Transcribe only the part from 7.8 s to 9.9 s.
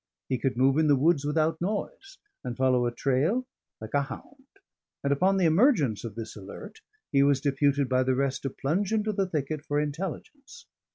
by the rest to plunge into the thicket for